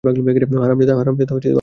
হারামজাদা, 0.03 0.93
আমার 0.93 1.05
নাম 1.07 1.15
বাবু। 1.15 1.41